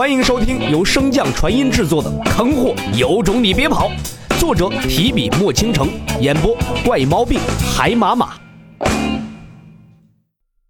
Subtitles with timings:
[0.00, 3.90] 欢迎收听由升降传音制作的《坑货有种你别跑》，
[4.40, 5.90] 作者提笔墨倾城，
[6.22, 7.38] 演播怪毛病
[7.76, 8.32] 海马马。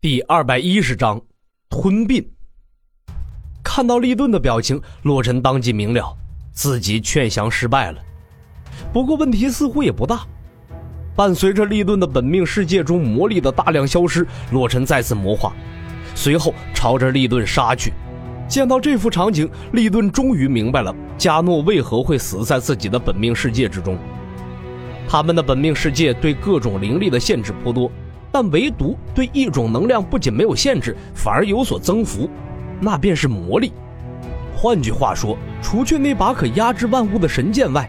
[0.01, 1.23] 第二百一十章，
[1.69, 2.29] 吞并。
[3.63, 6.13] 看到利顿的表情，洛尘当即明了，
[6.51, 8.03] 自己劝降失败了。
[8.93, 10.27] 不过问题似乎也不大。
[11.15, 15.53] 伴随着利顿的本命世界中魔力的大量消失，洛尘再次魔化，
[16.17, 17.93] 随后朝着利顿杀去。
[18.51, 23.97] 见到这幅场景，利顿终于明白了加诺为何会死在自己的本命世界之中。
[25.09, 27.89] 他们的本命世界对各种灵力的限制颇多，
[28.33, 32.29] 但唯独对一种能量不仅没有限制，反而有所增幅，
[32.81, 33.73] 那便是魔力。
[34.57, 37.89] 换句话说，除去那把可压制万物的神剑外，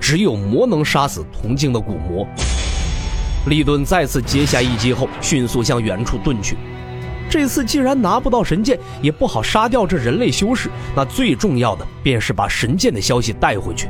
[0.00, 2.26] 只有魔能杀死铜镜的古魔。
[3.46, 6.56] 利顿再次接下一击后，迅速向远处遁去。
[7.30, 13.88] 这次既然拿不到神剑，也不好杀掉这人类修士，那最重要的便是把神剑的消息带回去。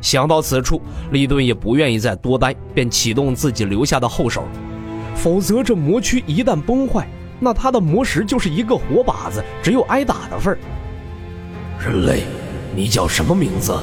[0.00, 4.44] 想到此处，利顿也不愿意再多待，便启动自己留下的后手。
[5.14, 7.06] 否则，这魔躯一旦崩坏，
[7.38, 10.58] 那他的魔石就是一个活靶子，只有挨打的份儿。
[11.78, 12.22] 人类，
[12.74, 13.78] 你叫什么名字？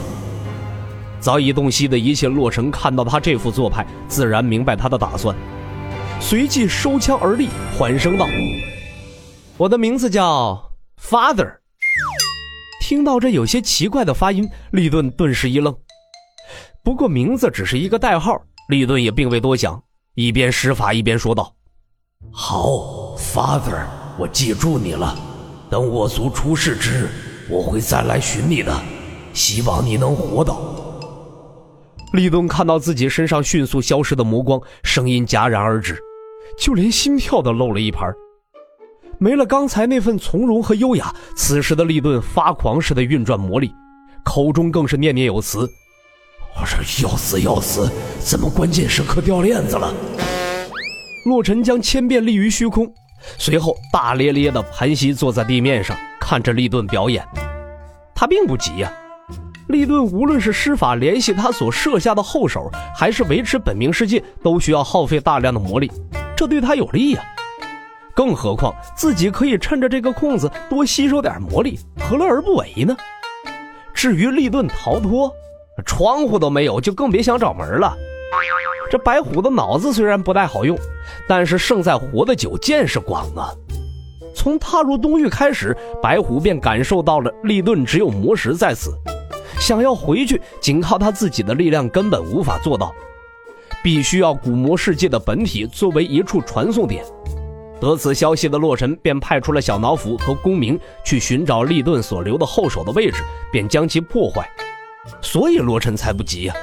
[1.19, 5.35] 早已洞悉的一切洛尘看到他这副做派，自然明白他的打算。
[6.21, 8.27] 随即收枪而立，缓声道
[9.57, 11.55] ：“我的名字叫 Father。”
[12.83, 15.75] 听到这有些奇怪的发音，利顿顿时一愣。
[16.83, 19.81] 不过名字只是一个代号，利顿也并未多想，
[20.13, 21.53] 一边施法一边说道
[22.31, 23.85] ：“好，Father，
[24.17, 25.17] 我记住你了。
[25.69, 27.09] 等我族出世之日，
[27.49, 28.77] 我会再来寻你的，
[29.33, 30.59] 希望你能活到。”
[32.13, 35.97] 利顿看到自己身上迅速消失的魔光，声音戛然而止。
[36.57, 38.13] 就连心跳都漏了一盘，
[39.17, 43.71] 没了刚才那份从容和优雅，此时的利顿发狂似的运转魔力，
[44.23, 45.67] 口中更是念念有词
[46.59, 47.89] ：“我说要死要死，
[48.19, 49.93] 怎么关键时刻掉链子了？”
[51.25, 52.91] 洛尘将千变立于虚空，
[53.37, 57.25] 随后大咧咧的盘膝坐在地面上，看着利顿表演。
[58.15, 58.91] 他并不急呀，
[59.67, 65.91] 利顿无论是施法联系他所设下的后手，还是维持本命世界，都需要耗费大量的魔力。
[66.39, 67.23] 这对他有利呀，
[68.15, 72.95] 更何况自己可以趁着这个空子多吸收点魔力，何乐而不为呢？
[73.93, 75.29] 至于利顿逃脱，
[75.85, 77.93] 窗户都没有，就更别想找门了。
[78.89, 80.79] 这白虎的脑子虽然不太好用，
[81.27, 83.51] 但是胜在活得久，见识广啊。
[84.33, 88.93] 从踏入东域开始，白虎便感受到了利顿只有魔石在此，
[89.59, 92.95] 想要回去，仅靠他自己的力量根本无法做到。
[93.83, 97.03] 必须要古魔世界的本体作为一处传送点。
[97.79, 104.45] 得此消息的洛尘便派出了小脑斧和公明去寻找利顿所留的后手的位置，便将其破坏。
[105.21, 106.53] 所以洛尘才不急呀。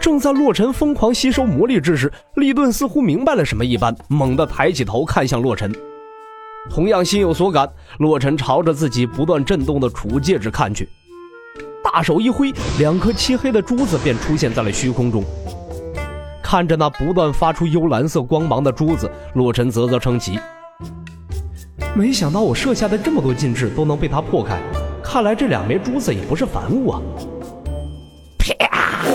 [0.00, 5.74] 正在洛尘疯狂吸收魔力之时，利顿似乎明白了什么一般，猛地抬起头看向洛尘。
[6.70, 10.88] 同样心有所感，洛尘朝着自己不断震动的储物戒指看去，
[11.82, 15.24] 大手一挥，两颗漆黑的珠子便出现在了虚空中。
[16.44, 20.38] 看着那不断发出幽蓝色光芒的珠子，洛尘啧啧称奇。
[21.96, 24.60] 没想到我设下的这么多禁制都能被他破开，
[25.02, 27.00] 看来这两枚珠子也不是凡物啊！
[28.38, 29.06] 啪！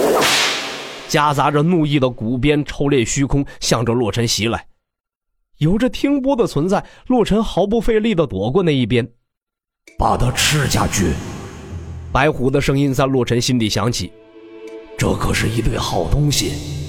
[1.08, 4.66] 夹杂着怒意的鼓鞭抽裂虚空，向着洛尘袭来。
[5.60, 9.08] 有着听波的存在，洛尘毫不费力地躲过那一鞭。
[10.00, 11.14] 把它吃下去！
[12.12, 14.12] 白虎的声音在洛尘心底响起。
[14.98, 16.89] 这可是一对好东西。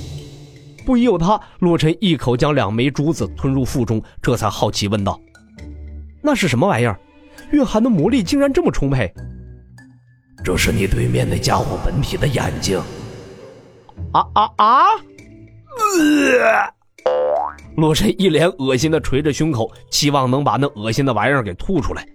[0.84, 5.20] 不疑有他，洛尘一口将两枚珠子吞入腹中，这才好奇问道
[6.22, 6.98] ：“那是什么玩意儿？
[7.52, 9.12] 蕴含的魔力竟然这么充沛
[10.44, 12.80] ？”“这是你对面那家伙本体的眼睛。
[14.12, 14.84] ”“啊啊啊！”
[15.96, 16.74] 呃，
[17.76, 22.06] 洛尘一脸恶心的捶着胸口，期望能把那恶心的玩意儿给吐出来。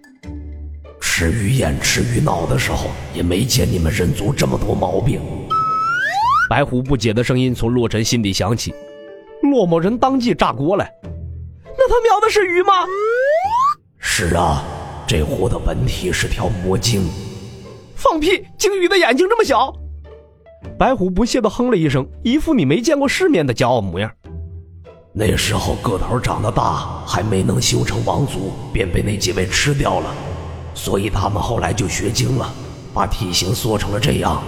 [1.00, 5.20] 吃鱼眼、吃鱼脑的时候，也没见你们人族这么多毛病。
[6.48, 8.72] 白虎不解的声音从洛尘心底响起，
[9.42, 10.86] 洛某人当即炸锅了。
[11.64, 12.72] 那他瞄的是鱼吗？
[13.98, 14.62] 是啊，
[15.06, 17.08] 这货的本体是条魔鲸。
[17.96, 18.44] 放屁！
[18.56, 19.74] 鲸鱼的眼睛这么小？
[20.78, 24.10] 白虎不屑的哼了一声，一副你没见过世面的骄傲模样。
[25.12, 30.14] 那时候个头长得大，还没能修成王族，便被那几位吃掉了，
[30.74, 32.52] 所以他们后来就学精了，
[32.94, 34.42] 把体型缩成了这样。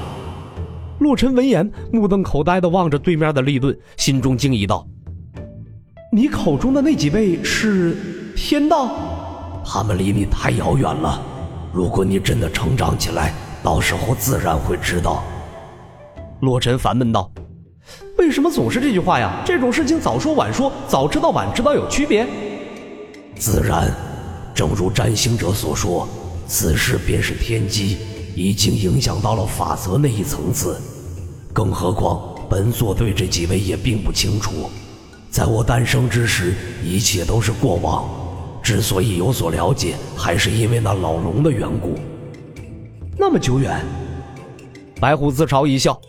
[0.98, 4.86] 洛尘闻言，目瞪口呆地望着对面的利顿，心中惊疑道
[6.12, 7.96] ：“你口中的那几位是
[8.34, 9.62] 天道？
[9.64, 11.22] 他们离你太遥远了。
[11.72, 15.22] 如果你真的成长起来，到时候自然会知道。
[16.40, 17.30] 洛尘烦闷道
[18.18, 19.42] ：“为什么总是这句话呀？
[19.44, 22.26] 这种事情早说晚说，早知道晚知道有区别。”
[23.38, 23.92] 自然，
[24.52, 26.08] 正如占星者所说，
[26.46, 27.98] 此事便是天机，
[28.38, 30.80] 已经影响到了法则那一层次。
[31.52, 34.70] 更何况，本座对这几位也并不清楚。
[35.28, 36.54] 在我诞生之时，
[36.84, 38.08] 一切都是过往。
[38.62, 41.96] 之所以有所了解，还是因为那老龙的缘故。
[43.16, 43.84] 那么久远，
[45.00, 46.00] 白虎自嘲一笑：“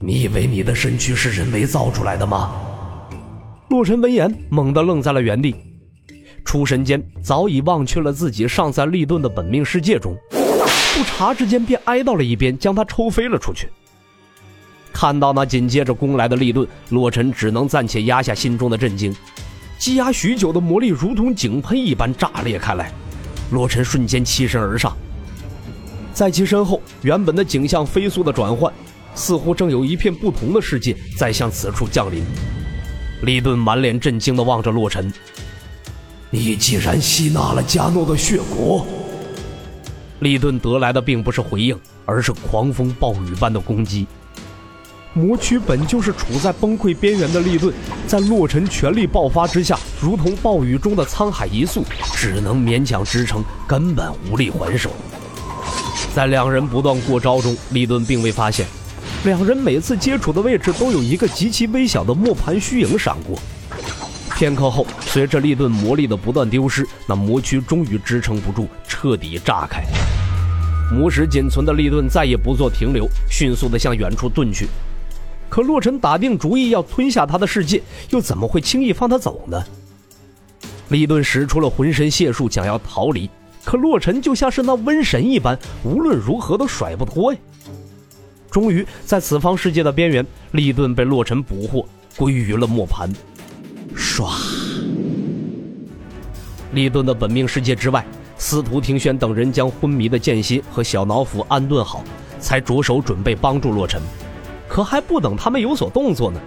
[0.00, 2.52] 你以为你的身躯是人为造出来的吗？”
[3.70, 5.56] 洛尘闻言，猛地愣在了原地。
[6.44, 10.14] 出神间早已忘却了自己尚在利顿的本命世界中，
[10.94, 13.68] 不察之间便挨到了一边，将他抽飞了出去。
[14.92, 19.14] 看到那紧接着攻来的利顿，洛尘只能暂且压下心中的震惊。
[19.76, 22.92] 积压许久的魔力如同井喷一般炸裂开来，
[23.50, 24.96] 洛尘瞬间欺身而上，
[26.12, 28.72] 在其身后，原本的景象飞速的转换，
[29.16, 32.22] 似乎正有一片不同的世界在向此处降临。
[33.22, 35.12] 利顿满脸震惊的望着洛尘。
[36.30, 38.86] 你既然吸纳了加诺的血果，
[40.24, 44.06] 利顿得来的并不是回应，而是狂风暴雨般的攻击。
[45.12, 47.72] 魔躯本就是处在崩溃边缘的利顿，
[48.06, 51.84] 在洛尘全力爆发之下，如同暴雨中的沧海一粟，
[52.14, 54.90] 只能勉强支撑，根本无力还手。
[56.14, 58.66] 在两人不断过招中，利顿并未发现，
[59.24, 63.38] 两人每次接触的位置都有一个极其微小的磨盘虚影闪过。
[64.34, 69.84] 片刻后，随着利顿魔力的不断丢失，那魔躯终于支撑不住，彻底炸开。
[70.92, 74.68] 魔石仅存的利顿再也不做停留，迅速地向远处遁去。
[75.48, 79.62] 可洛尘打定主意要吞下他的世界，又怎么会轻易放他走呢？
[80.88, 83.30] 利顿使出了浑身解数，想要逃离，
[83.64, 87.38] 可洛尘就像是那瘟神一般，无论如何都甩不脱呀。
[88.50, 93.10] 终于，在此方世界的边缘，利顿被洛尘捕获，归于了磨盘。
[93.96, 94.30] 唰！
[96.72, 98.04] 利顿的本命世界之外，
[98.46, 102.04] 司徒庭轩等人将昏迷的剑心和小脑斧安顿好，
[102.38, 103.98] 才着手准备帮助洛尘。
[104.68, 106.38] 可还不等他们有所动作呢，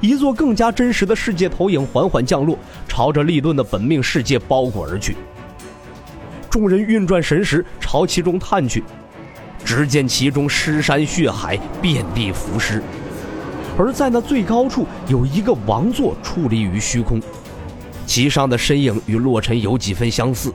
[0.00, 2.56] 一座更加真实的世界投影缓缓降落，
[2.86, 5.16] 朝着利顿的本命世界包裹而去。
[6.48, 8.84] 众人运转神识，朝其中探去，
[9.64, 12.80] 只见其中尸山血海，遍地浮尸。
[13.76, 17.20] 而在那最高处，有一个王座矗立于虚空，
[18.06, 20.54] 其上的身影与洛尘有几分相似。